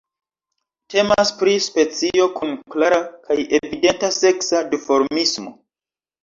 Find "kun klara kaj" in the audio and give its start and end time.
2.37-3.37